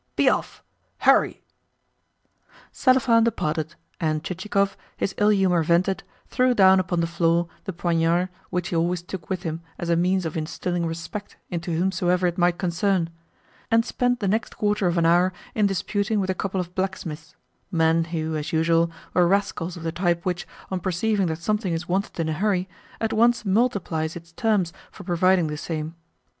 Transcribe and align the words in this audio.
Be 0.15 0.27
off! 0.27 0.63
Hurry!" 0.97 1.43
Selifan 2.73 3.23
departed, 3.23 3.75
and 3.99 4.23
Chichikov, 4.23 4.75
his 4.97 5.13
ill 5.19 5.29
humour 5.29 5.61
vented, 5.61 6.01
threw 6.27 6.55
down 6.55 6.79
upon 6.79 7.01
the 7.01 7.05
floor 7.05 7.47
the 7.65 7.71
poignard 7.71 8.29
which 8.49 8.69
he 8.69 8.75
always 8.75 9.03
took 9.03 9.29
with 9.29 9.43
him 9.43 9.61
as 9.77 9.91
a 9.91 9.95
means 9.95 10.25
of 10.25 10.35
instilling 10.35 10.87
respect 10.87 11.37
into 11.51 11.71
whomsoever 11.77 12.25
it 12.25 12.39
might 12.39 12.57
concern, 12.57 13.11
and 13.69 13.85
spent 13.85 14.19
the 14.21 14.27
next 14.27 14.57
quarter 14.57 14.87
of 14.87 14.97
an 14.97 15.05
hour 15.05 15.33
in 15.53 15.67
disputing 15.67 16.19
with 16.19 16.31
a 16.31 16.33
couple 16.33 16.59
of 16.59 16.73
blacksmiths 16.73 17.35
men 17.71 18.05
who, 18.05 18.35
as 18.35 18.51
usual, 18.51 18.89
were 19.13 19.27
rascals 19.27 19.77
of 19.77 19.83
the 19.83 19.91
type 19.91 20.25
which, 20.25 20.47
on 20.71 20.79
perceiving 20.79 21.27
that 21.27 21.37
something 21.43 21.73
is 21.73 21.87
wanted 21.87 22.19
in 22.19 22.27
a 22.27 22.33
hurry, 22.33 22.67
at 22.99 23.13
once 23.13 23.45
multiplies 23.45 24.15
its 24.15 24.31
terms 24.31 24.73
for 24.91 25.03
providing 25.03 25.45
the 25.45 25.57
same. 25.57 25.93